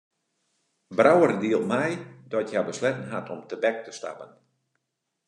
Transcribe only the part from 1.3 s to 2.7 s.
dielt mei dat hja